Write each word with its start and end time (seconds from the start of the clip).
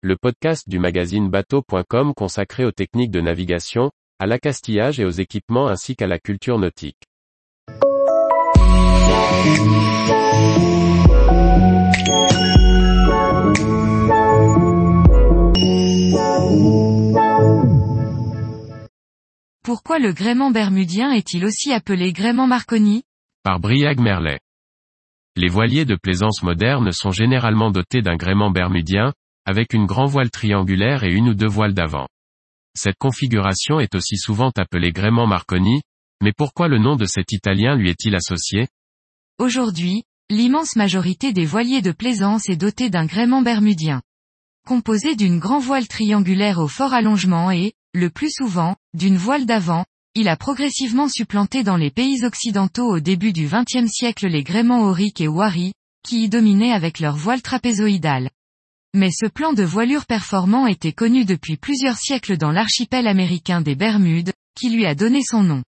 le 0.00 0.16
podcast 0.16 0.68
du 0.68 0.78
magazine 0.78 1.28
bateau.com 1.28 2.14
consacré 2.14 2.64
aux 2.64 2.70
techniques 2.70 3.10
de 3.10 3.20
navigation, 3.20 3.90
à 4.20 4.26
l'accastillage 4.26 5.00
et 5.00 5.04
aux 5.04 5.10
équipements 5.10 5.66
ainsi 5.66 5.96
qu'à 5.96 6.06
la 6.06 6.20
culture 6.20 6.56
nautique. 6.56 7.02
Pourquoi 19.64 19.98
le 19.98 20.12
gréement 20.12 20.52
bermudien 20.52 21.10
est-il 21.10 21.44
aussi 21.44 21.72
appelé 21.72 22.12
gréement 22.12 22.46
Marconi? 22.46 23.02
Par 23.42 23.58
Briag 23.58 23.98
Merlet. 23.98 24.38
Les 25.34 25.48
voiliers 25.48 25.84
de 25.84 25.96
plaisance 25.96 26.44
modernes 26.44 26.92
sont 26.92 27.10
généralement 27.10 27.72
dotés 27.72 28.02
d'un 28.02 28.16
gréement 28.16 28.52
bermudien, 28.52 29.12
avec 29.48 29.72
une 29.72 29.86
grand 29.86 30.04
voile 30.04 30.30
triangulaire 30.30 31.04
et 31.04 31.12
une 31.14 31.30
ou 31.30 31.34
deux 31.34 31.48
voiles 31.48 31.72
d'avant. 31.72 32.06
Cette 32.76 32.98
configuration 32.98 33.80
est 33.80 33.94
aussi 33.94 34.18
souvent 34.18 34.52
appelée 34.58 34.92
gréement 34.92 35.26
Marconi, 35.26 35.80
mais 36.22 36.34
pourquoi 36.36 36.68
le 36.68 36.78
nom 36.78 36.96
de 36.96 37.06
cet 37.06 37.32
italien 37.32 37.74
lui 37.74 37.88
est-il 37.88 38.14
associé? 38.14 38.68
Aujourd'hui, 39.38 40.02
l'immense 40.28 40.76
majorité 40.76 41.32
des 41.32 41.46
voiliers 41.46 41.80
de 41.80 41.92
plaisance 41.92 42.50
est 42.50 42.56
dotée 42.56 42.90
d'un 42.90 43.06
gréement 43.06 43.40
bermudien. 43.40 44.02
Composé 44.66 45.16
d'une 45.16 45.38
grand 45.38 45.60
voile 45.60 45.88
triangulaire 45.88 46.58
au 46.58 46.68
fort 46.68 46.92
allongement 46.92 47.50
et, 47.50 47.72
le 47.94 48.10
plus 48.10 48.30
souvent, 48.30 48.76
d'une 48.92 49.16
voile 49.16 49.46
d'avant, 49.46 49.86
il 50.14 50.28
a 50.28 50.36
progressivement 50.36 51.08
supplanté 51.08 51.62
dans 51.62 51.78
les 51.78 51.90
pays 51.90 52.22
occidentaux 52.22 52.92
au 52.92 53.00
début 53.00 53.32
du 53.32 53.48
XXe 53.48 53.90
siècle 53.90 54.26
les 54.26 54.42
gréements 54.42 54.82
auriques 54.82 55.22
et 55.22 55.28
wari, 55.28 55.72
qui 56.06 56.24
y 56.24 56.28
dominaient 56.28 56.72
avec 56.72 57.00
leur 57.00 57.16
voile 57.16 57.40
trapézoïdale. 57.40 58.28
Mais 58.94 59.10
ce 59.10 59.26
plan 59.26 59.52
de 59.52 59.62
voilure 59.62 60.06
performant 60.06 60.66
était 60.66 60.92
connu 60.92 61.24
depuis 61.24 61.56
plusieurs 61.56 61.98
siècles 61.98 62.38
dans 62.38 62.50
l'archipel 62.50 63.06
américain 63.06 63.60
des 63.60 63.74
Bermudes, 63.74 64.32
qui 64.54 64.70
lui 64.70 64.86
a 64.86 64.94
donné 64.94 65.20
son 65.22 65.42
nom. 65.42 65.62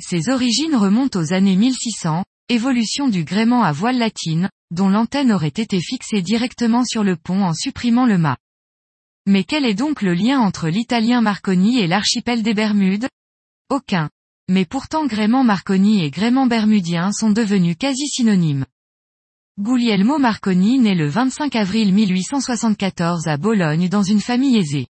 Ses 0.00 0.28
origines 0.28 0.76
remontent 0.76 1.18
aux 1.18 1.32
années 1.32 1.56
1600, 1.56 2.24
évolution 2.48 3.08
du 3.08 3.24
gréement 3.24 3.62
à 3.62 3.72
voile 3.72 3.98
latine, 3.98 4.50
dont 4.70 4.88
l'antenne 4.88 5.32
aurait 5.32 5.48
été 5.48 5.80
fixée 5.80 6.22
directement 6.22 6.84
sur 6.84 7.02
le 7.02 7.16
pont 7.16 7.42
en 7.42 7.54
supprimant 7.54 8.06
le 8.06 8.18
mât. 8.18 8.36
Mais 9.26 9.44
quel 9.44 9.64
est 9.64 9.74
donc 9.74 10.02
le 10.02 10.14
lien 10.14 10.40
entre 10.40 10.68
l'italien 10.68 11.20
Marconi 11.20 11.78
et 11.78 11.86
l'archipel 11.86 12.42
des 12.42 12.54
Bermudes? 12.54 13.08
Aucun. 13.68 14.10
Mais 14.48 14.64
pourtant 14.64 15.06
gréement 15.06 15.44
Marconi 15.44 16.02
et 16.02 16.10
gréement 16.10 16.46
bermudien 16.46 17.12
sont 17.12 17.30
devenus 17.30 17.76
quasi 17.78 18.08
synonymes. 18.08 18.66
Guglielmo 19.60 20.16
Marconi 20.16 20.78
naît 20.78 20.94
le 20.94 21.06
25 21.06 21.54
avril 21.54 21.92
1874 21.92 23.26
à 23.26 23.36
Bologne 23.36 23.90
dans 23.90 24.02
une 24.02 24.22
famille 24.22 24.56
aisée. 24.56 24.86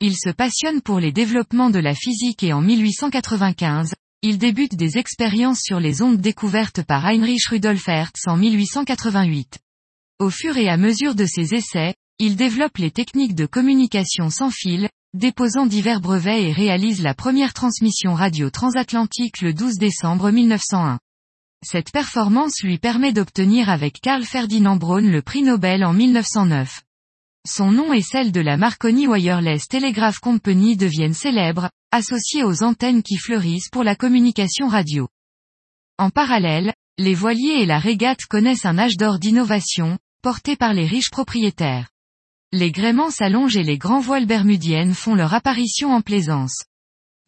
Il 0.00 0.16
se 0.18 0.28
passionne 0.28 0.82
pour 0.82 1.00
les 1.00 1.12
développements 1.12 1.70
de 1.70 1.78
la 1.78 1.94
physique 1.94 2.42
et 2.42 2.52
en 2.52 2.60
1895, 2.60 3.94
il 4.20 4.36
débute 4.36 4.76
des 4.76 4.98
expériences 4.98 5.60
sur 5.62 5.80
les 5.80 6.02
ondes 6.02 6.18
découvertes 6.18 6.82
par 6.82 7.06
Heinrich 7.06 7.46
Rudolf 7.46 7.88
Hertz 7.88 8.26
en 8.26 8.36
1888. 8.36 9.58
Au 10.18 10.28
fur 10.28 10.58
et 10.58 10.68
à 10.68 10.76
mesure 10.76 11.14
de 11.14 11.24
ses 11.24 11.54
essais, 11.54 11.94
il 12.18 12.36
développe 12.36 12.76
les 12.76 12.90
techniques 12.90 13.34
de 13.34 13.46
communication 13.46 14.28
sans 14.28 14.50
fil, 14.50 14.90
déposant 15.14 15.64
divers 15.64 16.02
brevets 16.02 16.42
et 16.42 16.52
réalise 16.52 17.02
la 17.02 17.14
première 17.14 17.54
transmission 17.54 18.12
radio 18.12 18.50
transatlantique 18.50 19.40
le 19.40 19.54
12 19.54 19.76
décembre 19.78 20.30
1901. 20.30 20.98
Cette 21.64 21.92
performance 21.92 22.60
lui 22.64 22.78
permet 22.78 23.12
d'obtenir 23.12 23.70
avec 23.70 24.00
Carl 24.00 24.24
Ferdinand 24.24 24.74
Braun 24.74 25.08
le 25.08 25.22
prix 25.22 25.42
Nobel 25.42 25.84
en 25.84 25.92
1909. 25.92 26.82
Son 27.48 27.70
nom 27.70 27.92
et 27.92 28.02
celle 28.02 28.32
de 28.32 28.40
la 28.40 28.56
Marconi 28.56 29.06
Wireless 29.06 29.68
Telegraph 29.68 30.18
Company 30.18 30.76
deviennent 30.76 31.14
célèbres, 31.14 31.70
associés 31.92 32.42
aux 32.42 32.64
antennes 32.64 33.04
qui 33.04 33.16
fleurissent 33.16 33.68
pour 33.68 33.84
la 33.84 33.94
communication 33.94 34.66
radio. 34.66 35.08
En 35.98 36.10
parallèle, 36.10 36.74
les 36.98 37.14
voiliers 37.14 37.62
et 37.62 37.66
la 37.66 37.78
régate 37.78 38.24
connaissent 38.28 38.66
un 38.66 38.78
âge 38.78 38.96
d'or 38.96 39.20
d'innovation, 39.20 39.98
porté 40.20 40.56
par 40.56 40.74
les 40.74 40.86
riches 40.86 41.10
propriétaires. 41.10 41.90
Les 42.50 42.72
gréements 42.72 43.10
s'allongent 43.10 43.56
et 43.56 43.62
les 43.62 43.78
grands 43.78 44.00
voiles 44.00 44.26
bermudiennes 44.26 44.94
font 44.94 45.14
leur 45.14 45.32
apparition 45.32 45.92
en 45.92 46.00
plaisance. 46.00 46.64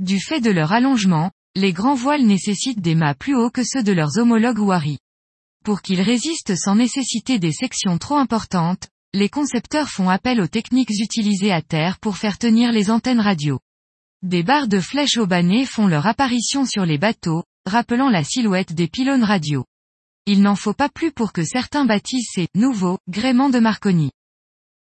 Du 0.00 0.18
fait 0.18 0.40
de 0.40 0.50
leur 0.50 0.72
allongement, 0.72 1.30
les 1.56 1.72
grands 1.72 1.94
voiles 1.94 2.26
nécessitent 2.26 2.80
des 2.80 2.96
mâts 2.96 3.14
plus 3.14 3.36
hauts 3.36 3.50
que 3.50 3.62
ceux 3.62 3.84
de 3.84 3.92
leurs 3.92 4.18
homologues 4.18 4.58
Wari. 4.58 4.98
Pour 5.64 5.82
qu'ils 5.82 6.00
résistent 6.00 6.56
sans 6.56 6.74
nécessiter 6.74 7.38
des 7.38 7.52
sections 7.52 7.96
trop 7.96 8.16
importantes, 8.16 8.88
les 9.12 9.28
concepteurs 9.28 9.88
font 9.88 10.08
appel 10.08 10.40
aux 10.40 10.48
techniques 10.48 10.90
utilisées 10.90 11.52
à 11.52 11.62
terre 11.62 12.00
pour 12.00 12.16
faire 12.16 12.38
tenir 12.38 12.72
les 12.72 12.90
antennes 12.90 13.20
radio. 13.20 13.60
Des 14.22 14.42
barres 14.42 14.66
de 14.66 14.80
flèches 14.80 15.16
aubanées 15.16 15.64
font 15.64 15.86
leur 15.86 16.08
apparition 16.08 16.66
sur 16.66 16.84
les 16.84 16.98
bateaux, 16.98 17.44
rappelant 17.66 18.10
la 18.10 18.24
silhouette 18.24 18.72
des 18.72 18.88
pylônes 18.88 19.22
radio. 19.22 19.64
Il 20.26 20.42
n'en 20.42 20.56
faut 20.56 20.74
pas 20.74 20.88
plus 20.88 21.12
pour 21.12 21.32
que 21.32 21.44
certains 21.44 21.84
baptisent 21.84 22.30
ces 22.32 22.48
nouveaux 22.56 22.98
gréements 23.08 23.50
de 23.50 23.60
Marconi. 23.60 24.10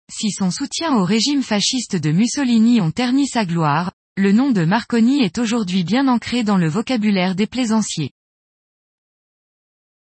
Si 0.09 0.31
son 0.31 0.49
soutien 0.49 0.95
au 0.95 1.03
régime 1.03 1.43
fasciste 1.43 1.97
de 1.97 2.11
Mussolini 2.11 2.79
ont 2.79 2.91
terni 2.91 3.27
sa 3.27 3.45
gloire, 3.45 3.91
le 4.15 4.31
nom 4.31 4.51
de 4.51 4.63
Marconi 4.63 5.23
est 5.23 5.39
aujourd'hui 5.39 5.83
bien 5.83 6.07
ancré 6.07 6.43
dans 6.43 6.57
le 6.57 6.67
vocabulaire 6.67 7.33
des 7.33 7.47
plaisanciers. 7.47 8.11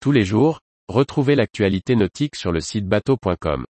Tous 0.00 0.12
les 0.12 0.26
jours, 0.26 0.60
retrouvez 0.88 1.34
l'actualité 1.34 1.96
nautique 1.96 2.36
sur 2.36 2.52
le 2.52 2.60
site 2.60 2.86
bateau.com. 2.86 3.64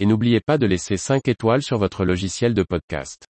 Et 0.00 0.06
n'oubliez 0.06 0.40
pas 0.40 0.58
de 0.58 0.66
laisser 0.66 0.96
5 0.96 1.28
étoiles 1.28 1.62
sur 1.62 1.78
votre 1.78 2.04
logiciel 2.04 2.54
de 2.54 2.64
podcast. 2.64 3.26